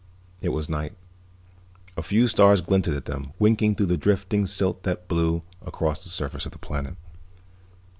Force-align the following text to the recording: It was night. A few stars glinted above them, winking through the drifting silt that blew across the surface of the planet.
It 0.41 0.49
was 0.49 0.67
night. 0.67 0.93
A 1.95 2.01
few 2.01 2.27
stars 2.27 2.61
glinted 2.61 2.95
above 2.95 3.03
them, 3.05 3.33
winking 3.37 3.75
through 3.75 3.85
the 3.85 3.97
drifting 3.97 4.47
silt 4.47 4.81
that 4.81 5.07
blew 5.07 5.43
across 5.63 6.01
the 6.03 6.09
surface 6.09 6.47
of 6.47 6.53
the 6.53 6.57
planet. 6.57 6.95